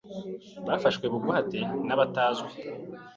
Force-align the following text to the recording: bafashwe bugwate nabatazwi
bafashwe 0.67 1.05
bugwate 1.13 1.59
nabatazwi 1.87 2.51